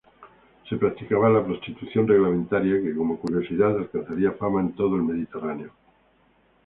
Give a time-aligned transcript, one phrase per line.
[0.67, 5.69] Se practicaba la prostitución reglamentada que, como curiosidad, alcanzaría fama en todo el Mediterráneo.